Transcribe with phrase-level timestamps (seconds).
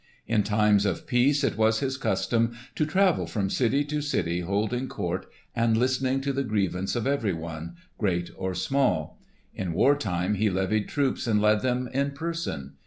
[0.25, 4.87] In times of peace it was his custom to travel from city to city holding
[4.87, 9.19] court and listening to the grievance of everyone, great or small.
[9.53, 12.77] In war time, he levied troops and led them in person.